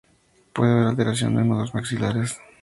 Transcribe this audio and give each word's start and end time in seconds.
Puede 0.53 0.71
haber 0.71 0.87
alteración 0.87 1.35
de 1.35 1.43
uno 1.43 1.57
o 1.57 1.59
dos 1.59 1.75
maxilares. 1.75 2.39